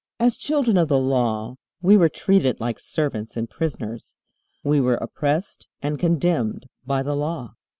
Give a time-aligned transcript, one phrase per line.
[0.19, 4.17] As children of the Law we were treated like servants and prisoners.
[4.63, 7.53] We were oppressed and condemned by the Law.